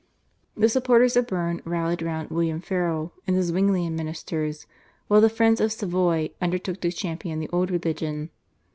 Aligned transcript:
The 0.57 0.67
supporters 0.67 1.15
of 1.15 1.27
Berne 1.27 1.61
rallied 1.63 2.01
round 2.01 2.31
William 2.31 2.59
Farel 2.59 3.13
and 3.27 3.37
the 3.37 3.43
Zwinglian 3.43 3.95
ministers, 3.95 4.65
while 5.07 5.21
the 5.21 5.29
friends 5.29 5.61
of 5.61 5.71
Savoy 5.71 6.31
undertook 6.41 6.81
to 6.81 6.91
champion 6.91 7.37
the 7.39 7.49
old 7.49 7.69
religion. 7.69 8.31